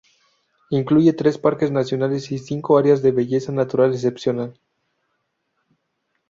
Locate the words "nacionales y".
1.69-2.39